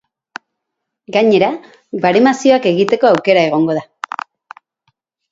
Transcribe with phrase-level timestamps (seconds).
[1.17, 1.49] Gainera,
[2.05, 3.83] baremazioak egiteko aukera egongo da.